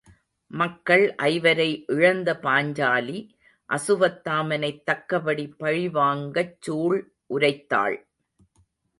[0.51, 3.19] மக்கள் ஐவரை இழந்த பாஞ்சாலி
[3.69, 6.97] அசுவத்தாமனைத் தக்கபடி பழி வாங்கச் சூள்
[7.29, 7.97] உரைத்தாள்.